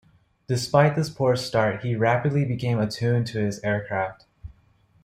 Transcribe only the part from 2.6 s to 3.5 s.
attuned to